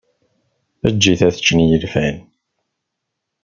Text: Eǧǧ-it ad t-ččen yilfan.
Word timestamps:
Eǧǧ-it 0.87 1.21
ad 1.27 1.33
t-ččen 1.35 1.59
yilfan. 1.69 2.17